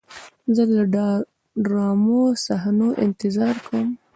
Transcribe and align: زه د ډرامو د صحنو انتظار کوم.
زه 0.55 0.63
د 0.71 0.73
ډرامو 1.65 2.21
د 2.33 2.39
صحنو 2.45 2.87
انتظار 3.05 3.55
کوم. 3.67 3.87